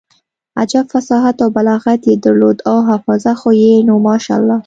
[0.57, 4.57] عجب فصاحت او بلاغت يې درلود او حافظه خو يې نو ماشاالله.